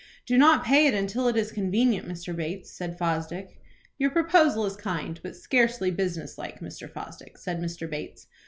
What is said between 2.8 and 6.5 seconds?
Fosdick. "Your proposal is kind, but scarcely business